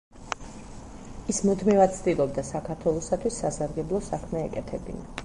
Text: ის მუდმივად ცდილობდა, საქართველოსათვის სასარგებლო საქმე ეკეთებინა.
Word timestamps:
ის 1.33 1.41
მუდმივად 1.49 1.93
ცდილობდა, 1.97 2.45
საქართველოსათვის 2.47 3.39
სასარგებლო 3.45 4.01
საქმე 4.09 4.43
ეკეთებინა. 4.49 5.07